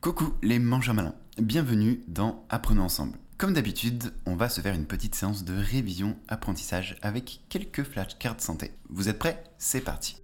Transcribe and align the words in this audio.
Coucou 0.00 0.32
les 0.42 0.58
mangeurs 0.58 0.94
malins, 0.94 1.14
bienvenue 1.36 2.00
dans 2.08 2.46
Apprenons 2.48 2.84
ensemble. 2.84 3.18
Comme 3.36 3.52
d'habitude, 3.52 4.14
on 4.24 4.34
va 4.34 4.48
se 4.48 4.62
faire 4.62 4.74
une 4.74 4.86
petite 4.86 5.14
séance 5.14 5.44
de 5.44 5.52
révision 5.52 6.16
apprentissage 6.26 6.96
avec 7.02 7.42
quelques 7.50 7.82
flashcards 7.82 8.40
santé. 8.40 8.70
Vous 8.88 9.10
êtes 9.10 9.18
prêts? 9.18 9.44
C'est 9.58 9.82
parti 9.82 10.16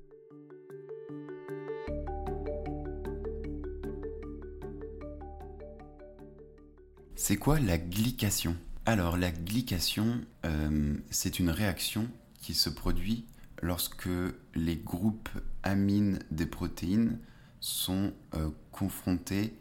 C'est 7.15 7.37
quoi 7.37 7.61
la 7.61 7.77
glycation? 7.77 8.57
Alors 8.87 9.19
la 9.19 9.31
glycation, 9.31 10.23
euh, 10.47 10.95
c'est 11.11 11.39
une 11.39 11.51
réaction 11.51 12.09
qui 12.41 12.55
se 12.55 12.71
produit 12.71 13.27
lorsque 13.61 14.09
les 14.55 14.77
groupes 14.77 15.29
amines 15.63 16.21
des 16.31 16.47
protéines 16.47 17.19
sont 17.61 18.15
euh, 18.35 18.49
confrontés 18.73 19.53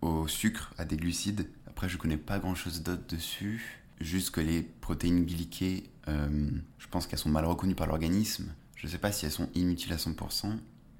au 0.00 0.28
sucre, 0.28 0.74
à 0.78 0.84
des 0.84 0.96
glucides. 0.96 1.48
Après, 1.66 1.88
je 1.88 1.96
connais 1.96 2.16
pas 2.16 2.38
grand 2.38 2.54
chose 2.54 2.82
d'autre 2.82 3.06
dessus. 3.08 3.82
Juste 4.00 4.30
que 4.30 4.40
les 4.40 4.62
protéines 4.62 5.24
glyquées, 5.26 5.84
je 6.06 6.86
pense 6.90 7.06
qu'elles 7.06 7.18
sont 7.18 7.30
mal 7.30 7.44
reconnues 7.44 7.74
par 7.74 7.86
l'organisme. 7.86 8.52
Je 8.76 8.86
sais 8.86 8.98
pas 8.98 9.12
si 9.12 9.26
elles 9.26 9.32
sont 9.32 9.50
inutiles 9.54 9.92
à 9.92 9.96
100%. 9.96 10.56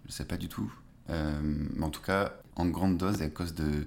Je 0.06 0.12
sais 0.12 0.24
pas 0.24 0.36
du 0.36 0.48
tout. 0.48 0.72
mais 1.08 1.82
en 1.82 1.90
tout 1.90 2.02
cas, 2.02 2.34
en 2.56 2.66
grande 2.66 2.98
dose, 2.98 3.22
elles 3.22 3.32
causent 3.32 3.54
de, 3.54 3.86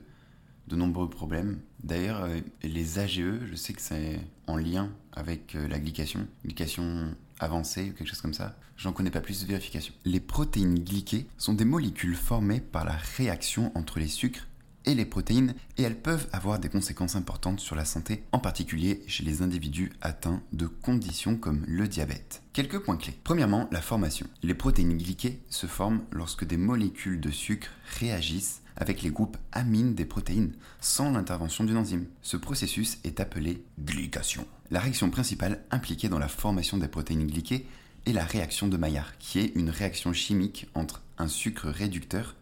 de 0.67 0.75
nombreux 0.75 1.09
problèmes. 1.09 1.59
D'ailleurs, 1.83 2.23
euh, 2.23 2.39
les 2.63 2.99
AGE, 2.99 3.39
je 3.49 3.55
sais 3.55 3.73
que 3.73 3.81
c'est 3.81 4.19
en 4.47 4.57
lien 4.57 4.89
avec 5.11 5.55
euh, 5.55 5.67
la 5.67 5.79
glycation, 5.79 6.27
glycation 6.45 7.13
avancée 7.39 7.89
ou 7.89 7.93
quelque 7.93 8.07
chose 8.07 8.21
comme 8.21 8.33
ça. 8.33 8.55
J'en 8.77 8.93
connais 8.93 9.11
pas 9.11 9.21
plus, 9.21 9.45
vérification. 9.45 9.93
Les 10.05 10.19
protéines 10.19 10.79
glyquées 10.79 11.27
sont 11.37 11.53
des 11.53 11.65
molécules 11.65 12.15
formées 12.15 12.59
par 12.59 12.85
la 12.85 12.95
réaction 13.17 13.71
entre 13.75 13.99
les 13.99 14.07
sucres 14.07 14.47
et 14.85 14.95
les 14.95 15.05
protéines 15.05 15.55
et 15.77 15.83
elles 15.83 15.99
peuvent 15.99 16.27
avoir 16.31 16.59
des 16.59 16.69
conséquences 16.69 17.15
importantes 17.15 17.59
sur 17.59 17.75
la 17.75 17.85
santé, 17.85 18.23
en 18.31 18.39
particulier 18.39 19.03
chez 19.07 19.23
les 19.23 19.41
individus 19.41 19.91
atteints 20.01 20.41
de 20.51 20.67
conditions 20.67 21.35
comme 21.37 21.63
le 21.67 21.87
diabète. 21.87 22.41
Quelques 22.53 22.79
points 22.79 22.97
clés. 22.97 23.17
Premièrement, 23.23 23.67
la 23.71 23.81
formation. 23.81 24.27
Les 24.41 24.53
protéines 24.53 24.97
glyquées 24.97 25.41
se 25.49 25.67
forment 25.67 26.03
lorsque 26.11 26.45
des 26.45 26.57
molécules 26.57 27.19
de 27.19 27.31
sucre 27.31 27.69
réagissent 27.99 28.61
avec 28.75 29.01
les 29.01 29.11
groupes 29.11 29.37
amines 29.51 29.95
des 29.95 30.05
protéines 30.05 30.53
sans 30.81 31.11
l'intervention 31.11 31.63
d'une 31.63 31.77
enzyme. 31.77 32.05
Ce 32.21 32.37
processus 32.37 32.97
est 33.03 33.19
appelé 33.19 33.63
glycation. 33.79 34.47
La 34.71 34.79
réaction 34.79 35.09
principale 35.09 35.63
impliquée 35.71 36.09
dans 36.09 36.19
la 36.19 36.27
formation 36.27 36.77
des 36.77 36.87
protéines 36.87 37.27
glyquées 37.27 37.67
est 38.05 38.13
la 38.13 38.25
réaction 38.25 38.67
de 38.67 38.77
Maillard, 38.77 39.17
qui 39.17 39.39
est 39.39 39.55
une 39.55 39.69
réaction 39.69 40.13
chimique 40.13 40.67
entre 40.73 41.01
un 41.17 41.27
sucre 41.27 41.69
réducteur 41.69 42.35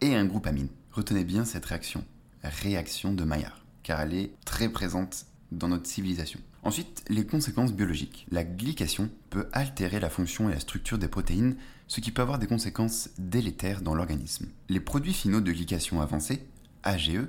et 0.00 0.14
un 0.14 0.24
groupe 0.24 0.46
amine. 0.46 0.68
Retenez 0.92 1.24
bien 1.24 1.44
cette 1.44 1.66
réaction, 1.66 2.04
réaction 2.42 3.12
de 3.12 3.24
Maillard, 3.24 3.64
car 3.82 4.00
elle 4.00 4.14
est 4.14 4.32
très 4.44 4.68
présente 4.68 5.26
dans 5.52 5.68
notre 5.68 5.86
civilisation. 5.86 6.40
Ensuite, 6.62 7.04
les 7.08 7.24
conséquences 7.24 7.72
biologiques. 7.72 8.26
La 8.30 8.44
glycation 8.44 9.10
peut 9.30 9.48
altérer 9.52 10.00
la 10.00 10.10
fonction 10.10 10.48
et 10.48 10.52
la 10.52 10.60
structure 10.60 10.98
des 10.98 11.08
protéines, 11.08 11.56
ce 11.86 12.00
qui 12.00 12.10
peut 12.10 12.22
avoir 12.22 12.38
des 12.38 12.46
conséquences 12.46 13.10
délétères 13.18 13.80
dans 13.80 13.94
l'organisme. 13.94 14.48
Les 14.68 14.80
produits 14.80 15.12
finaux 15.14 15.40
de 15.40 15.52
glycation 15.52 16.00
avancée, 16.00 16.46
AGE, 16.82 17.20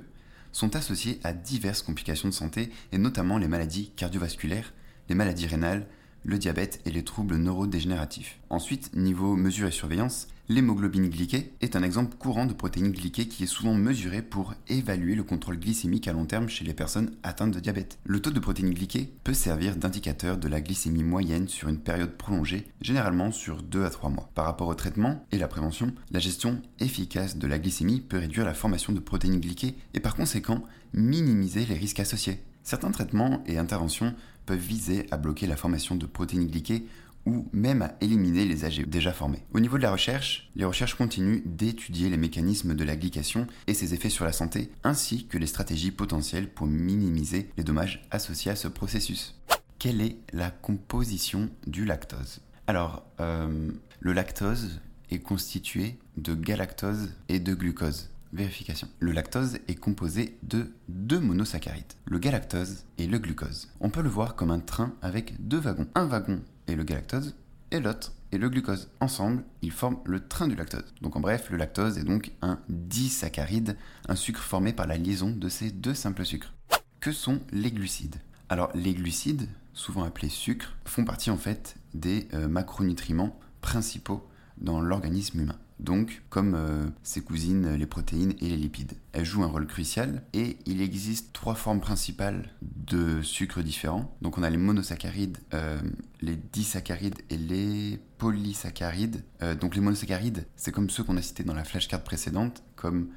sont 0.52 0.74
associés 0.74 1.20
à 1.22 1.32
diverses 1.32 1.82
complications 1.82 2.28
de 2.28 2.34
santé 2.34 2.70
et 2.92 2.98
notamment 2.98 3.38
les 3.38 3.48
maladies 3.48 3.92
cardiovasculaires, 3.94 4.72
les 5.08 5.14
maladies 5.14 5.46
rénales, 5.46 5.86
le 6.24 6.38
diabète 6.38 6.80
et 6.84 6.90
les 6.90 7.04
troubles 7.04 7.36
neurodégénératifs. 7.36 8.38
Ensuite, 8.50 8.94
niveau 8.94 9.36
mesure 9.36 9.68
et 9.68 9.72
surveillance, 9.72 10.28
l'hémoglobine 10.50 11.08
glyquée 11.08 11.52
est 11.60 11.76
un 11.76 11.82
exemple 11.84 12.16
courant 12.16 12.44
de 12.44 12.52
protéine 12.52 12.90
glyquée 12.90 13.28
qui 13.28 13.44
est 13.44 13.46
souvent 13.46 13.74
mesurée 13.74 14.20
pour 14.20 14.54
évaluer 14.66 15.14
le 15.14 15.22
contrôle 15.22 15.60
glycémique 15.60 16.08
à 16.08 16.12
long 16.12 16.26
terme 16.26 16.48
chez 16.48 16.64
les 16.64 16.74
personnes 16.74 17.12
atteintes 17.22 17.52
de 17.52 17.60
diabète. 17.60 18.00
Le 18.04 18.20
taux 18.20 18.32
de 18.32 18.40
protéine 18.40 18.74
glyquée 18.74 19.12
peut 19.22 19.32
servir 19.32 19.76
d'indicateur 19.76 20.38
de 20.38 20.48
la 20.48 20.60
glycémie 20.60 21.04
moyenne 21.04 21.46
sur 21.46 21.68
une 21.68 21.78
période 21.78 22.16
prolongée, 22.16 22.66
généralement 22.80 23.30
sur 23.30 23.62
2 23.62 23.84
à 23.84 23.90
3 23.90 24.10
mois. 24.10 24.28
Par 24.34 24.44
rapport 24.44 24.66
au 24.66 24.74
traitement 24.74 25.24
et 25.30 25.38
la 25.38 25.46
prévention, 25.46 25.94
la 26.10 26.18
gestion 26.18 26.60
efficace 26.80 27.36
de 27.36 27.46
la 27.46 27.60
glycémie 27.60 28.00
peut 28.00 28.18
réduire 28.18 28.44
la 28.44 28.54
formation 28.54 28.92
de 28.92 28.98
protéines 28.98 29.38
glyquées 29.38 29.76
et 29.94 30.00
par 30.00 30.16
conséquent 30.16 30.64
minimiser 30.92 31.64
les 31.64 31.76
risques 31.76 32.00
associés. 32.00 32.42
Certains 32.64 32.90
traitements 32.90 33.44
et 33.46 33.56
interventions 33.56 34.14
peuvent 34.46 34.58
viser 34.58 35.06
à 35.12 35.16
bloquer 35.16 35.46
la 35.46 35.56
formation 35.56 35.94
de 35.94 36.06
protéines 36.06 36.48
glyquées 36.48 36.86
ou 37.26 37.48
même 37.52 37.82
à 37.82 37.94
éliminer 38.00 38.44
les 38.44 38.64
AG 38.64 38.88
déjà 38.88 39.12
formés. 39.12 39.44
Au 39.52 39.60
niveau 39.60 39.76
de 39.76 39.82
la 39.82 39.92
recherche, 39.92 40.50
les 40.56 40.64
recherches 40.64 40.94
continuent 40.94 41.42
d'étudier 41.44 42.08
les 42.08 42.16
mécanismes 42.16 42.74
de 42.74 42.84
la 42.84 42.96
glycation 42.96 43.46
et 43.66 43.74
ses 43.74 43.94
effets 43.94 44.10
sur 44.10 44.24
la 44.24 44.32
santé, 44.32 44.70
ainsi 44.84 45.26
que 45.26 45.38
les 45.38 45.46
stratégies 45.46 45.90
potentielles 45.90 46.48
pour 46.48 46.66
minimiser 46.66 47.50
les 47.56 47.64
dommages 47.64 48.02
associés 48.10 48.50
à 48.50 48.56
ce 48.56 48.68
processus. 48.68 49.36
Quelle 49.78 50.00
est 50.00 50.16
la 50.32 50.50
composition 50.50 51.48
du 51.66 51.84
lactose? 51.84 52.40
Alors, 52.66 53.02
euh, 53.20 53.70
le 54.00 54.12
lactose 54.12 54.80
est 55.10 55.18
constitué 55.18 55.98
de 56.16 56.34
galactose 56.34 57.10
et 57.28 57.40
de 57.40 57.54
glucose. 57.54 58.10
Vérification. 58.32 58.88
Le 59.00 59.10
lactose 59.10 59.58
est 59.66 59.74
composé 59.74 60.38
de 60.44 60.70
deux 60.88 61.18
monosaccharides, 61.18 61.94
le 62.04 62.18
galactose 62.18 62.84
et 62.96 63.08
le 63.08 63.18
glucose. 63.18 63.68
On 63.80 63.90
peut 63.90 64.02
le 64.02 64.08
voir 64.08 64.36
comme 64.36 64.52
un 64.52 64.60
train 64.60 64.94
avec 65.02 65.34
deux 65.48 65.58
wagons. 65.58 65.88
Un 65.96 66.04
wagon 66.04 66.40
est 66.70 66.76
le 66.76 66.84
galactose 66.84 67.34
et 67.70 67.80
l'autre 67.80 68.12
est 68.32 68.38
le 68.38 68.48
glucose. 68.48 68.90
Ensemble, 69.00 69.44
ils 69.62 69.72
forment 69.72 70.00
le 70.04 70.26
train 70.26 70.48
du 70.48 70.54
lactose. 70.54 70.94
Donc 71.02 71.16
en 71.16 71.20
bref, 71.20 71.50
le 71.50 71.56
lactose 71.56 71.98
est 71.98 72.04
donc 72.04 72.32
un 72.42 72.58
disaccharide, 72.68 73.76
un 74.08 74.16
sucre 74.16 74.42
formé 74.42 74.72
par 74.72 74.86
la 74.86 74.96
liaison 74.96 75.30
de 75.30 75.48
ces 75.48 75.70
deux 75.70 75.94
simples 75.94 76.24
sucres. 76.24 76.54
Que 77.00 77.12
sont 77.12 77.40
les 77.52 77.70
glucides? 77.70 78.16
Alors 78.48 78.70
les 78.74 78.94
glucides, 78.94 79.48
souvent 79.72 80.04
appelés 80.04 80.28
sucres, 80.28 80.76
font 80.84 81.04
partie 81.04 81.30
en 81.30 81.36
fait 81.36 81.76
des 81.94 82.28
euh, 82.34 82.48
macronutriments 82.48 83.38
principaux 83.60 84.26
dans 84.58 84.80
l'organisme 84.80 85.40
humain 85.40 85.58
donc 85.80 86.22
comme 86.28 86.54
euh, 86.54 86.86
ses 87.02 87.22
cousines 87.22 87.74
les 87.74 87.86
protéines 87.86 88.34
et 88.40 88.48
les 88.48 88.56
lipides. 88.56 88.92
Elles 89.12 89.24
jouent 89.24 89.42
un 89.42 89.48
rôle 89.48 89.66
crucial 89.66 90.22
et 90.32 90.58
il 90.66 90.82
existe 90.82 91.32
trois 91.32 91.54
formes 91.54 91.80
principales 91.80 92.50
de 92.62 93.22
sucres 93.22 93.62
différents. 93.62 94.14
Donc 94.20 94.38
on 94.38 94.42
a 94.42 94.50
les 94.50 94.58
monosaccharides, 94.58 95.38
euh, 95.54 95.80
les 96.20 96.36
disaccharides 96.36 97.18
et 97.30 97.36
les 97.36 97.98
polysaccharides. 98.18 99.22
Euh, 99.42 99.54
donc 99.54 99.74
les 99.74 99.80
monosaccharides, 99.80 100.46
c'est 100.54 100.70
comme 100.70 100.90
ceux 100.90 101.02
qu'on 101.02 101.16
a 101.16 101.22
cités 101.22 101.44
dans 101.44 101.54
la 101.54 101.64
flashcard 101.64 102.02
précédente, 102.02 102.62
comme 102.76 103.08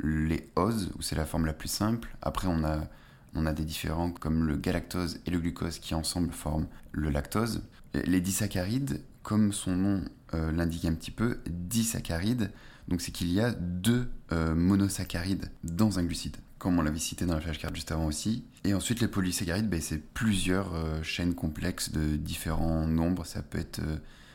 les 0.00 0.48
oses, 0.54 0.92
où 0.96 1.02
c'est 1.02 1.16
la 1.16 1.26
forme 1.26 1.44
la 1.44 1.52
plus 1.52 1.68
simple. 1.68 2.16
Après 2.22 2.46
on 2.46 2.62
a 2.62 2.88
on 3.34 3.46
a 3.46 3.52
des 3.52 3.64
différents 3.64 4.10
comme 4.10 4.46
le 4.46 4.56
galactose 4.56 5.20
et 5.26 5.30
le 5.30 5.38
glucose 5.38 5.80
qui 5.80 5.94
ensemble 5.94 6.32
forment 6.32 6.66
le 6.92 7.10
lactose. 7.10 7.62
Les 7.94 8.20
disaccharides, 8.20 9.02
comme 9.22 9.52
son 9.52 9.76
nom 9.76 10.04
euh, 10.34 10.58
un 10.58 10.94
petit 10.94 11.10
peu, 11.10 11.38
disaccharides. 11.48 12.50
Donc 12.88 13.00
c'est 13.00 13.12
qu'il 13.12 13.30
y 13.30 13.40
a 13.40 13.52
deux 13.52 14.10
euh, 14.32 14.54
monosaccharides 14.54 15.50
dans 15.64 15.98
un 15.98 16.04
glucide, 16.04 16.36
comme 16.58 16.78
on 16.78 16.82
l'avait 16.82 16.98
cité 16.98 17.26
dans 17.26 17.34
la 17.34 17.40
flashcard 17.40 17.74
juste 17.74 17.92
avant 17.92 18.06
aussi. 18.06 18.44
Et 18.64 18.74
ensuite 18.74 19.00
les 19.00 19.08
polysaccharides, 19.08 19.68
ben, 19.68 19.80
c'est 19.80 19.98
plusieurs 19.98 20.74
euh, 20.74 21.02
chaînes 21.02 21.34
complexes 21.34 21.92
de 21.92 22.16
différents 22.16 22.86
nombres. 22.86 23.26
Ça 23.26 23.42
peut 23.42 23.58
être, 23.58 23.80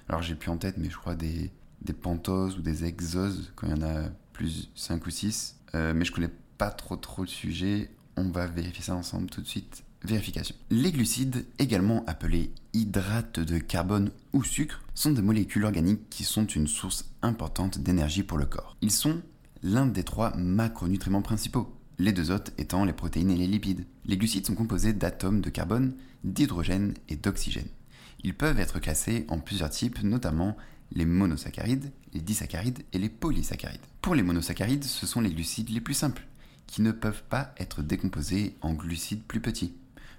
alors 0.08 0.22
j'ai 0.22 0.36
plus 0.36 0.50
en 0.50 0.58
tête, 0.58 0.78
mais 0.78 0.90
je 0.90 0.98
crois 0.98 1.16
des, 1.16 1.52
des 1.82 1.94
pentoses 1.94 2.58
ou 2.58 2.62
des 2.62 2.86
exoses, 2.86 3.52
quand 3.56 3.68
il 3.68 3.72
y 3.72 3.80
en 3.80 3.86
a 3.86 4.10
plus 4.34 4.70
5 4.76 5.06
ou 5.06 5.10
6. 5.10 5.56
mais 5.74 6.06
je 6.06 6.12
connais 6.12 6.32
pas 6.58 6.72
trop 6.72 6.96
trop 6.96 7.24
le 7.24 7.28
sujet. 7.28 7.92
On 8.16 8.30
va 8.30 8.46
vérifier 8.46 8.84
ça 8.84 8.96
ensemble 8.96 9.30
tout 9.30 9.42
de 9.42 9.48
suite. 9.48 9.84
Vérification. 10.04 10.56
Les 10.70 10.92
glucides, 10.92 11.46
également 11.60 12.04
appelés 12.08 12.52
hydrates 12.74 13.40
de 13.40 13.58
carbone 13.58 14.12
ou 14.34 14.44
sucre, 14.44 14.82
sont 14.96 15.12
des 15.12 15.22
molécules 15.22 15.64
organiques 15.64 16.10
qui 16.10 16.26
sont 16.26 16.46
une 16.46 16.68
source 16.68 17.06
importante 17.22 17.80
d'énergie 17.80 18.24
pour 18.24 18.38
le 18.38 18.46
corps. 18.46 18.76
Ils 18.82 18.92
sont 18.92 19.22
l'un 19.64 19.86
des 19.86 20.04
trois 20.04 20.36
macronutriments 20.36 21.22
principaux, 21.22 21.74
les 22.00 22.12
deux 22.12 22.32
autres 22.32 22.52
étant 22.58 22.84
les 22.84 22.92
protéines 22.92 23.32
et 23.32 23.38
les 23.38 23.48
lipides. 23.48 23.86
Les 24.06 24.18
glucides 24.18 24.46
sont 24.46 24.56
composés 24.56 24.92
d'atomes 24.92 25.40
de 25.40 25.50
carbone, 25.50 25.96
d'hydrogène 26.26 26.96
et 27.08 27.16
d'oxygène. 27.16 27.70
Ils 28.24 28.36
peuvent 28.36 28.60
être 28.60 28.80
classés 28.80 29.26
en 29.30 29.40
plusieurs 29.40 29.70
types, 29.70 30.04
notamment 30.04 30.58
les 30.92 31.06
monosaccharides, 31.06 31.92
les 32.14 32.22
disaccharides 32.22 32.84
et 32.92 33.00
les 33.00 33.10
polysaccharides. 33.10 33.80
Pour 34.02 34.16
les 34.16 34.24
monosaccharides, 34.24 34.84
ce 34.84 35.06
sont 35.06 35.22
les 35.22 35.32
glucides 35.32 35.70
les 35.70 35.82
plus 35.82 35.94
simples, 35.94 36.28
qui 36.68 36.82
ne 36.82 36.92
peuvent 36.92 37.24
pas 37.30 37.54
être 37.58 37.82
décomposés 37.82 38.56
en 38.62 38.74
glucides 38.74 39.24
plus 39.24 39.40
petits. 39.40 39.74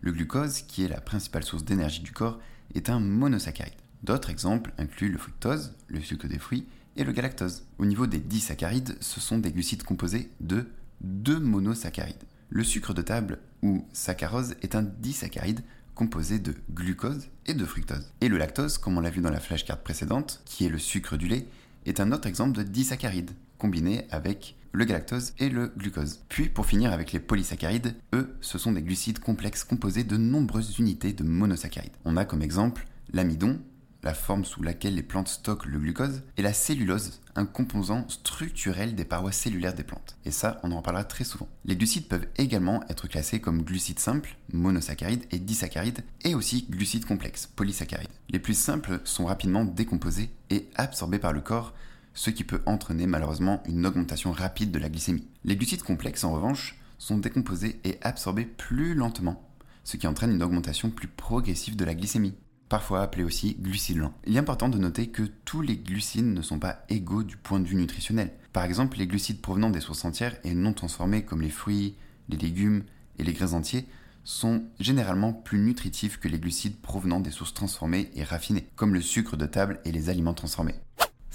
Le 0.05 0.13
glucose, 0.13 0.61
qui 0.61 0.85
est 0.85 0.89
la 0.89 1.01
principale 1.01 1.45
source 1.45 1.65
d'énergie 1.65 2.03
du 2.03 2.13
corps, 2.13 2.39
est 2.75 2.91
un 2.91 3.01
monosaccharide. 3.01 3.73
D'autres 4.03 4.29
exemples 4.29 4.71
incluent 4.77 5.11
le 5.11 5.17
fructose, 5.17 5.73
le 5.89 5.99
sucre 6.03 6.29
des 6.29 6.39
fruits, 6.39 6.67
et 6.99 7.05
le 7.05 7.13
galactose. 7.13 7.65
Au 7.79 7.87
niveau 7.87 8.07
des 8.07 8.19
disaccharides, 8.19 8.99
ce 9.01 9.19
sont 9.19 9.39
des 9.39 9.51
glucides 9.51 9.83
composés 9.83 10.29
de 10.41 10.67
deux 11.01 11.41
monosaccharides. 11.41 12.23
Le 12.51 12.65
sucre 12.65 12.93
de 12.93 13.01
table 13.01 13.39
ou 13.63 13.87
saccharose 13.95 14.57
est 14.61 14.75
un 14.75 14.83
disaccharide 14.83 15.63
composé 15.95 16.39
de 16.39 16.55
glucose 16.71 17.29
et 17.47 17.55
de 17.55 17.65
fructose. 17.65 18.13
Et 18.21 18.29
le 18.29 18.37
lactose, 18.37 18.77
comme 18.77 18.99
on 18.99 19.01
l'a 19.01 19.09
vu 19.09 19.23
dans 19.23 19.31
la 19.31 19.41
flashcard 19.41 19.79
précédente, 19.79 20.43
qui 20.45 20.67
est 20.67 20.69
le 20.69 20.79
sucre 20.79 21.17
du 21.17 21.29
lait, 21.29 21.47
est 21.87 21.99
un 21.99 22.13
autre 22.13 22.29
exemple 22.29 22.59
de 22.59 22.63
disaccharide, 22.63 23.31
combiné 23.57 24.07
avec 24.11 24.55
le 24.75 24.85
galactose 24.85 25.35
et 25.39 25.49
le 25.49 25.73
glucose. 25.77 26.21
Puis 26.29 26.49
pour 26.49 26.67
finir 26.67 26.93
avec 26.93 27.13
les 27.13 27.21
polysaccharides, 27.21 27.95
eux, 28.13 28.37
ce 28.41 28.59
sont 28.59 28.73
des 28.73 28.83
glucides 28.83 29.21
complexes 29.21 29.63
composés 29.63 30.05
de 30.05 30.17
nombreuses 30.17 30.79
unités 30.79 31.13
de 31.13 31.23
monosaccharides. 31.23 31.93
On 32.05 32.17
a 32.17 32.25
comme 32.25 32.43
exemple 32.43 32.87
l'amidon, 33.13 33.61
la 34.03 34.15
forme 34.15 34.45
sous 34.45 34.63
laquelle 34.63 34.97
les 34.97 35.05
plantes 35.05 35.29
stockent 35.29 35.67
le 35.67 35.79
glucose, 35.79 36.23
et 36.37 36.43
la 36.43 36.53
cellulose, 36.53 37.21
un 37.37 37.47
composant 37.47 38.05
structurel 38.09 38.97
des 38.97 39.05
parois 39.05 39.33
cellulaires 39.33 39.75
des 39.75 39.85
plantes. 39.85 40.17
Et 40.25 40.33
ça, 40.33 40.61
on 40.65 40.73
en 40.73 40.83
parlera 40.83 41.05
très 41.05 41.25
souvent. 41.25 41.49
Les 41.65 41.77
glucides 41.77 42.09
peuvent 42.09 42.27
également 42.37 42.83
être 42.89 43.07
classés 43.07 43.41
comme 43.41 43.63
glucides 43.63 44.01
simples, 44.01 44.37
monosaccharides 44.53 45.25
et 45.31 45.39
disaccharides, 45.39 46.05
et 46.25 46.35
aussi 46.35 46.67
glucides 46.69 47.07
complexes, 47.07 47.47
polysaccharides. 47.47 48.11
Les 48.29 48.41
plus 48.41 48.59
simples 48.59 49.01
sont 49.05 49.25
rapidement 49.25 49.65
décomposés 49.65 50.31
et 50.51 50.69
absorbés 50.75 51.21
par 51.21 51.33
le 51.33 51.41
corps, 51.41 51.73
ce 52.15 52.31
qui 52.31 52.45
peut 52.45 52.63
entraîner 52.67 53.07
malheureusement 53.07 53.63
une 53.69 53.85
augmentation 53.87 54.33
rapide 54.33 54.71
de 54.71 54.79
la 54.79 54.89
glycémie. 54.89 55.29
Les 55.45 55.57
glucides 55.57 55.83
complexes, 55.83 56.25
en 56.25 56.33
revanche, 56.33 56.79
sont 56.99 57.19
décomposés 57.19 57.81
et 57.85 57.99
absorbés 58.03 58.45
plus 58.45 58.95
lentement, 58.95 59.43
ce 59.83 59.97
qui 59.97 60.07
entraîne 60.07 60.33
une 60.33 60.43
augmentation 60.43 60.91
plus 60.91 61.09
progressive 61.09 61.77
de 61.77 61.85
la 61.85 61.95
glycémie 61.95 62.35
parfois 62.69 63.03
appelé 63.03 63.23
aussi 63.23 63.57
glucides 63.61 63.99
lents. 63.99 64.15
Il 64.27 64.35
est 64.35 64.41
important 64.41 64.69
de 64.69 64.79
noter 64.79 65.07
que 65.07 65.23
tous 65.45 65.63
les 65.63 65.77
glucides 65.77 66.25
ne 66.25 66.43
sont 66.43 66.59
pas 66.59 66.85
égaux 66.89 67.23
du 67.23 67.37
point 67.37 67.61
de 67.61 67.69
vue 67.69 67.77
nutritionnel. 67.77 68.33
Par 68.53 68.65
exemple, 68.65 68.99
les 68.99 69.07
glucides 69.07 69.41
provenant 69.41 69.71
des 69.71 69.81
sources 69.81 70.05
entières 70.05 70.37
et 70.43 70.55
non 70.55 70.73
transformés 70.73 71.25
comme 71.25 71.43
les 71.43 71.51
fruits, 71.51 71.95
les 72.29 72.37
légumes 72.37 72.83
et 73.19 73.23
les 73.23 73.33
grains 73.33 73.53
entiers 73.53 73.87
sont 74.25 74.65
généralement 74.81 75.33
plus 75.33 75.59
nutritifs 75.59 76.19
que 76.19 76.29
les 76.29 76.41
glucides 76.41 76.81
provenant 76.81 77.21
des 77.21 77.31
sources 77.31 77.55
transformées 77.55 78.11
et 78.17 78.25
raffinées, 78.25 78.67
comme 78.75 78.95
le 78.95 79.03
sucre 79.03 79.37
de 79.37 79.47
table 79.47 79.81
et 79.85 79.93
les 79.93 80.09
aliments 80.09 80.35
transformés. 80.35 80.75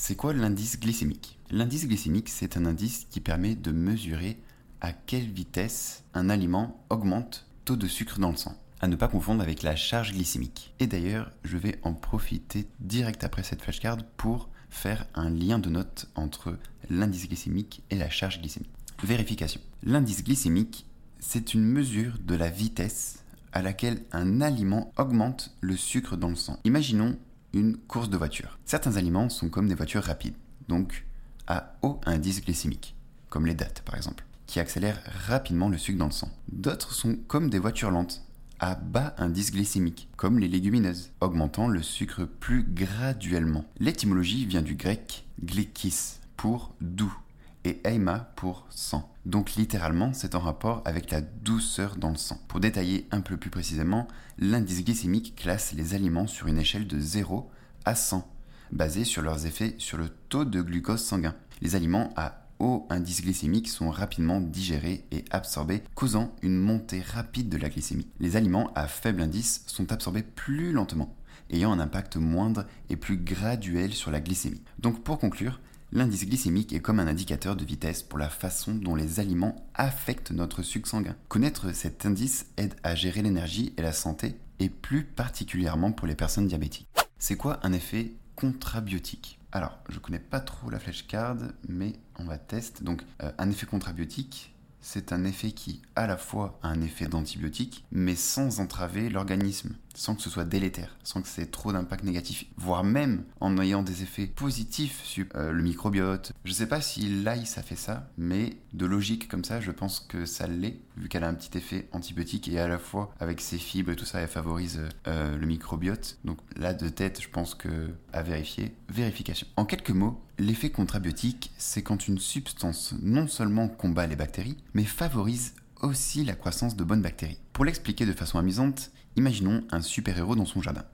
C'est 0.01 0.16
quoi 0.16 0.31
l'indice 0.31 0.80
glycémique? 0.80 1.38
L'indice 1.51 1.86
glycémique, 1.86 2.30
c'est 2.30 2.56
un 2.56 2.66
indice 2.66 3.06
qui 3.10 3.19
permet 3.19 3.56
de 3.56 3.74
mesurer 3.74 4.40
à 4.80 4.94
quelle 4.94 5.30
vitesse 5.30 6.06
un 6.13 6.30
aliment 6.30 6.81
augmente 6.90 7.46
taux 7.66 7.75
de 7.75 7.86
sucre 7.86 8.18
dans 8.18 8.31
le 8.31 8.38
sang 8.38 8.57
à 8.80 8.88
ne 8.88 8.96
pas 8.96 9.10
confondre 9.10 9.44
avec 9.44 9.62
la 9.62 9.75
charge 9.75 10.13
glycémique. 10.13 10.74
Et 10.80 10.88
d'ailleurs, 10.88 11.30
je 11.44 11.57
vais 11.57 11.80
en 11.84 11.94
profiter 11.94 12.66
direct 12.80 13.25
après 13.25 13.44
cette 13.44 13.62
flashcard 13.62 13.98
pour 14.16 14.48
faire 14.69 15.06
un 15.16 15.30
lien 15.30 15.60
de 15.60 15.69
note 15.69 16.07
entre 16.16 16.57
l'indice 16.90 17.28
glycémique 17.28 17.84
et 17.90 17.98
la 17.98 18.10
charge 18.10 18.40
glycémique. 18.40 18.72
Vérification. 19.04 19.60
L'indice 19.84 20.24
glycémique, 20.24 20.86
c'est 21.19 21.54
une 21.54 21.66
mesure 21.66 22.13
de 22.24 22.36
la 22.36 22.50
vitesse 22.50 23.25
à 23.51 23.62
laquelle 23.62 24.01
un 24.13 24.40
aliment 24.40 24.94
augmente 24.96 25.54
le 25.60 25.75
sucre 25.75 26.16
dans 26.16 26.30
le 26.30 26.36
sang. 26.36 26.57
Imaginons 26.63 27.18
une 27.54 27.78
course 27.78 28.10
de 28.10 28.18
voiture. 28.18 28.60
Certains 28.66 28.96
aliments 28.98 29.30
sont 29.30 29.50
comme 29.50 29.68
des 29.68 29.75
voitures 29.75 30.04
rapides, 30.04 30.36
donc 30.68 31.06
à 31.48 31.75
haut 31.81 32.00
indice 32.06 32.44
glycémique, 32.44 32.96
comme 33.30 33.46
les 33.46 33.56
dates 33.56 33.81
par 33.81 33.96
exemple, 33.96 34.25
qui 34.48 34.60
accélèrent 34.60 35.01
rapidement 35.28 35.69
le 35.69 35.78
sucre 35.78 36.00
dans 36.00 36.06
le 36.06 36.12
sang. 36.12 36.31
D'autres 36.51 36.94
sont 36.94 37.18
comme 37.28 37.50
des 37.50 37.60
voitures 37.60 37.92
lentes, 37.92 38.24
à 38.60 38.75
bas 38.75 39.16
indice 39.18 39.51
glycémique, 39.51 40.10
comme 40.18 40.40
les 40.40 40.48
légumineuses, 40.48 41.12
augmentant 41.22 41.68
le 41.68 41.81
sucre 41.81 42.25
plus 42.25 42.63
graduellement. 42.63 43.66
L'étymologie 43.80 44.46
vient 44.46 44.62
du 44.62 44.75
grec 44.75 45.25
glikis 45.44 46.19
pour 46.36 46.74
doux 46.81 47.16
et 47.63 47.81
eima 47.86 48.31
pour 48.36 48.66
sang. 48.69 49.12
Donc 49.29 49.53
littéralement, 49.53 50.11
c'est 50.11 50.33
en 50.33 50.39
rapport 50.39 50.81
avec 50.85 51.11
la 51.11 51.21
douceur 51.21 51.97
dans 51.97 52.09
le 52.09 52.17
sang. 52.17 52.41
Pour 52.47 52.59
détailler 52.59 53.07
un 53.11 53.21
peu 53.21 53.37
plus 53.37 53.51
précisément, 53.51 54.07
l'indice 54.39 54.83
glycémique 54.83 55.35
classe 55.35 55.73
les 55.73 55.93
aliments 55.93 56.25
sur 56.25 56.47
une 56.47 56.57
échelle 56.57 56.87
de 56.87 56.99
0 56.99 57.47
à 57.85 57.93
100, 57.93 58.27
basée 58.71 59.03
sur 59.03 59.21
leurs 59.21 59.45
effets 59.45 59.75
sur 59.77 59.99
le 59.99 60.09
taux 60.09 60.45
de 60.45 60.63
glucose 60.63 61.03
sanguin. 61.03 61.35
Les 61.61 61.75
aliments 61.75 62.11
à 62.15 62.47
hauts 62.57 62.87
indices 62.89 63.21
glycémiques 63.21 63.69
sont 63.69 63.91
rapidement 63.91 64.41
digérés 64.41 65.05
et 65.11 65.23
absorbés, 65.29 65.83
causant 65.93 66.33
une 66.41 66.57
montée 66.57 67.01
rapide 67.01 67.49
de 67.49 67.57
la 67.57 67.69
glycémie. 67.69 68.07
Les 68.19 68.35
aliments 68.35 68.71
à 68.73 68.87
faible 68.87 69.21
indice 69.21 69.61
sont 69.67 69.91
absorbés 69.91 70.23
plus 70.23 70.71
lentement, 70.71 71.15
ayant 71.51 71.71
un 71.71 71.79
impact 71.79 72.17
moindre 72.17 72.65
et 72.89 72.95
plus 72.95 73.17
graduel 73.17 73.93
sur 73.93 74.09
la 74.09 74.21
glycémie. 74.21 74.63
Donc 74.79 75.03
pour 75.03 75.19
conclure, 75.19 75.59
L'indice 75.91 76.27
glycémique 76.27 76.71
est 76.71 76.81
comme 76.81 77.00
un 77.00 77.07
indicateur 77.07 77.56
de 77.56 77.65
vitesse 77.65 78.03
pour 78.03 78.19
la 78.19 78.30
façon 78.30 78.75
dont 78.75 78.94
les 78.94 79.19
aliments 79.19 79.68
affectent 79.74 80.30
notre 80.30 80.62
sucre 80.62 80.88
sanguin. 80.88 81.15
Connaître 81.30 81.74
cet 81.74 82.06
indice 82.06 82.45
aide 82.57 82.75
à 82.83 82.94
gérer 82.94 83.24
l'énergie 83.24 83.74
et 83.75 83.81
la 83.81 83.91
santé, 83.91 84.36
et 84.59 84.69
plus 84.69 85.03
particulièrement 85.03 85.91
pour 85.91 86.06
les 86.06 86.13
personnes 86.13 86.47
diabétiques. 86.47 86.88
C'est 87.18 87.38
quoi 87.38 87.59
un 87.63 87.74
effet 87.74 88.13
contrabiotique? 88.36 89.39
Alors, 89.51 89.80
je 89.89 89.97
connais 89.97 90.19
pas 90.19 90.39
trop 90.39 90.69
la 90.69 90.80
flashcard, 90.80 91.38
mais 91.68 91.94
on 92.19 92.25
va 92.25 92.38
tester. 92.38 92.83
Donc, 92.83 93.01
euh, 93.24 93.31
un 93.39 93.50
effet 93.50 93.65
contrabiotique, 93.65 94.53
c'est 94.81 95.12
un 95.12 95.24
effet 95.25 95.53
qui, 95.53 95.81
à 95.95 96.06
la 96.06 96.18
fois, 96.18 96.59
a 96.62 96.68
un 96.68 96.81
effet 96.81 97.07
d'antibiotique, 97.07 97.83
mais 97.91 98.15
sans 98.15 98.59
entraver 98.59 99.09
l'organisme 99.09 99.75
sans 99.95 100.15
que 100.15 100.21
ce 100.21 100.30
soit 100.30 100.45
délétère, 100.45 100.95
sans 101.03 101.21
que 101.21 101.27
c'est 101.27 101.51
trop 101.51 101.74
d'impact 101.74 102.03
négatif, 102.03 102.45
voire 102.57 102.83
même 102.83 103.24
en 103.39 103.57
ayant 103.57 103.83
des 103.83 104.03
effets 104.03 104.27
positifs 104.27 105.03
sur 105.03 105.25
euh, 105.36 105.51
le 105.51 105.62
microbiote. 105.63 106.33
Je 106.45 106.53
sais 106.53 106.68
pas 106.68 106.81
si 106.81 107.24
l'ail 107.24 107.45
ça 107.45 107.62
fait 107.62 107.75
ça, 107.75 108.09
mais 108.18 108.57
de 108.74 108.86
logique 108.86 109.27
comme 109.27 109.44
ça, 109.44 109.59
je 109.62 109.71
pense 109.71 110.00
que 110.00 110.25
ça 110.25 110.47
l'est, 110.47 110.80
vu 110.97 111.09
qu'elle 111.09 111.24
a 111.24 111.27
un 111.27 111.33
petit 111.33 111.57
effet 111.57 111.88
antibiotique 111.91 112.47
et 112.47 112.59
à 112.59 112.68
la 112.68 112.80
fois 112.80 113.13
avec 113.19 113.41
ses 113.41 113.57
fibres 113.57 113.91
et 113.91 113.95
tout 113.95 114.06
ça, 114.06 114.19
elle 114.19 114.27
favorise 114.27 114.81
euh, 115.07 115.38
le 115.38 115.45
microbiote. 115.45 116.18
Donc 116.24 116.38
là 116.56 116.74
de 116.74 116.89
tête, 116.89 117.21
je 117.21 117.30
pense 117.30 117.56
que 117.56 117.89
à 118.13 118.21
vérifier, 118.21 118.74
vérification. 118.89 119.47
En 119.56 119.65
quelques 119.65 119.89
mots, 119.91 120.21
l'effet 120.38 120.69
contrabiotique, 120.69 121.51
c'est 121.57 121.83
quand 121.83 122.07
une 122.07 122.19
substance 122.19 122.94
non 123.01 123.27
seulement 123.27 123.68
combat 123.68 124.07
les 124.07 124.15
bactéries, 124.15 124.57
mais 124.74 124.83
favorise 124.83 125.53
aussi 125.81 126.24
la 126.24 126.36
croissance 126.36 126.75
de 126.75 126.83
bonnes 126.83 127.01
bactéries. 127.01 127.39
Pour 127.53 127.65
l'expliquer 127.65 128.06
de 128.06 128.13
façon 128.13 128.38
amusante, 128.38 128.91
imaginons 129.19 129.63
un 129.71 129.81
super-héros 129.81 130.36
dans 130.36 130.45
son 130.45 130.62
jardin. 130.62 130.86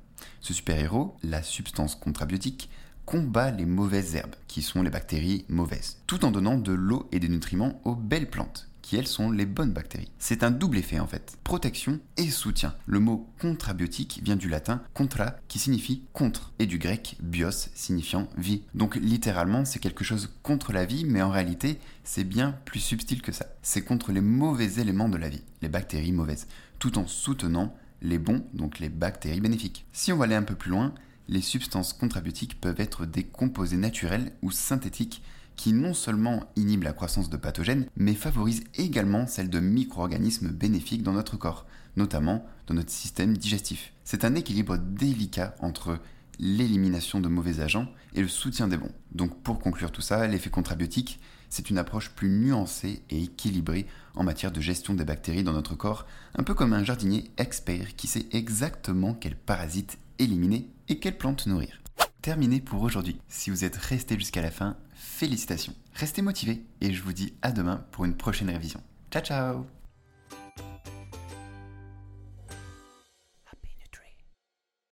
Ce 0.41 0.53
super-héros, 0.53 1.15
la 1.23 1.43
substance 1.43 1.95
contrabiotique, 1.95 2.69
combat 3.05 3.51
les 3.51 3.65
mauvaises 3.65 4.15
herbes, 4.15 4.35
qui 4.47 4.63
sont 4.63 4.81
les 4.81 4.89
bactéries 4.89 5.45
mauvaises, 5.47 5.97
tout 6.07 6.25
en 6.25 6.31
donnant 6.31 6.57
de 6.57 6.73
l'eau 6.73 7.07
et 7.11 7.19
des 7.19 7.29
nutriments 7.29 7.79
aux 7.85 7.93
belles 7.95 8.29
plantes, 8.29 8.67
qui 8.81 8.95
elles 8.95 9.07
sont 9.07 9.29
les 9.29 9.45
bonnes 9.45 9.73
bactéries. 9.73 10.11
C'est 10.17 10.43
un 10.43 10.49
double 10.49 10.79
effet 10.79 10.99
en 10.99 11.05
fait, 11.05 11.37
protection 11.43 11.99
et 12.17 12.31
soutien. 12.31 12.73
Le 12.87 12.99
mot 12.99 13.29
contrabiotique 13.39 14.21
vient 14.23 14.35
du 14.35 14.49
latin 14.49 14.81
contra 14.95 15.35
qui 15.47 15.59
signifie 15.59 16.03
contre 16.13 16.51
et 16.57 16.65
du 16.65 16.79
grec 16.79 17.15
bios 17.21 17.69
signifiant 17.75 18.27
vie. 18.37 18.63
Donc 18.73 18.95
littéralement 18.95 19.65
c'est 19.65 19.79
quelque 19.79 20.03
chose 20.03 20.33
contre 20.41 20.73
la 20.73 20.85
vie 20.85 21.05
mais 21.05 21.21
en 21.21 21.29
réalité 21.29 21.79
c'est 22.03 22.23
bien 22.23 22.55
plus 22.65 22.79
subtil 22.79 23.21
que 23.21 23.31
ça. 23.31 23.45
C'est 23.61 23.83
contre 23.83 24.11
les 24.11 24.21
mauvais 24.21 24.79
éléments 24.79 25.09
de 25.09 25.17
la 25.17 25.29
vie, 25.29 25.43
les 25.61 25.69
bactéries 25.69 26.11
mauvaises, 26.11 26.47
tout 26.79 26.97
en 26.97 27.05
soutenant 27.05 27.75
les 28.05 28.19
bons, 28.19 28.45
donc 28.53 28.79
les 28.79 28.89
bactéries 28.89 29.41
bénéfiques. 29.41 29.85
Si 29.91 30.11
on 30.11 30.17
va 30.17 30.25
aller 30.25 30.35
un 30.35 30.43
peu 30.43 30.55
plus 30.55 30.71
loin, 30.71 30.93
les 31.27 31.41
substances 31.41 31.93
contrabiotiques 31.93 32.61
peuvent 32.61 32.79
être 32.79 33.05
des 33.05 33.23
composés 33.23 33.77
naturels 33.77 34.31
ou 34.41 34.51
synthétiques 34.51 35.23
qui 35.55 35.73
non 35.73 35.93
seulement 35.93 36.43
inhibe 36.55 36.83
la 36.83 36.93
croissance 36.93 37.29
de 37.29 37.37
pathogènes, 37.37 37.87
mais 37.95 38.13
favorise 38.13 38.63
également 38.75 39.25
celle 39.25 39.49
de 39.49 39.59
micro-organismes 39.59 40.49
bénéfiques 40.49 41.03
dans 41.03 41.13
notre 41.13 41.37
corps, 41.37 41.65
notamment 41.95 42.45
dans 42.67 42.73
notre 42.73 42.91
système 42.91 43.37
digestif. 43.37 43.93
C'est 44.03 44.25
un 44.25 44.35
équilibre 44.35 44.77
délicat 44.77 45.55
entre 45.61 45.99
l'élimination 46.39 47.21
de 47.21 47.29
mauvais 47.29 47.61
agents 47.61 47.87
et 48.13 48.21
le 48.21 48.27
soutien 48.27 48.67
des 48.67 48.77
bons. 48.77 48.91
Donc 49.13 49.41
pour 49.41 49.59
conclure 49.59 49.91
tout 49.91 50.01
ça, 50.01 50.27
l'effet 50.27 50.49
contrabiotique, 50.49 51.19
c'est 51.49 51.69
une 51.69 51.77
approche 51.77 52.09
plus 52.09 52.29
nuancée 52.29 53.01
et 53.09 53.23
équilibrée 53.23 53.85
en 54.15 54.23
matière 54.23 54.51
de 54.51 54.61
gestion 54.61 54.93
des 54.93 55.05
bactéries 55.05 55.43
dans 55.43 55.53
notre 55.53 55.75
corps, 55.75 56.05
un 56.35 56.43
peu 56.43 56.53
comme 56.53 56.73
un 56.73 56.83
jardinier 56.83 57.31
expert 57.37 57.95
qui 57.95 58.07
sait 58.07 58.27
exactement 58.31 59.13
quels 59.13 59.35
parasites 59.35 59.97
éliminer 60.19 60.67
et 60.87 60.99
quelles 60.99 61.17
plantes 61.17 61.47
nourrir. 61.47 61.81
Terminé 62.21 62.59
pour 62.59 62.81
aujourd'hui. 62.81 63.19
Si 63.27 63.49
vous 63.49 63.63
êtes 63.65 63.75
resté 63.75 64.17
jusqu'à 64.17 64.41
la 64.41 64.51
fin, 64.51 64.77
félicitations. 64.95 65.75
Restez 65.93 66.21
motivés 66.21 66.63
et 66.81 66.91
je 66.93 67.03
vous 67.03 67.13
dis 67.13 67.33
à 67.41 67.51
demain 67.51 67.85
pour 67.91 68.05
une 68.05 68.15
prochaine 68.15 68.49
révision. 68.49 68.81
Ciao 69.11 69.23
ciao 69.23 69.74